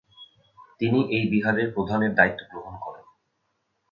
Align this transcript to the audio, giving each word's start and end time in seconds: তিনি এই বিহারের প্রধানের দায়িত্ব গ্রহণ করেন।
তিনি 0.79 0.99
এই 1.11 1.23
বিহারের 1.27 1.67
প্রধানের 1.73 2.11
দায়িত্ব 2.15 2.41
গ্রহণ 2.51 2.75
করেন। 2.81 3.05